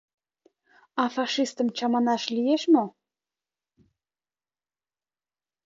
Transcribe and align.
А 1.01 1.03
фашистым 1.15 1.67
чаманаш 1.77 2.23
лиеш 2.35 2.63
мо? 2.73 2.85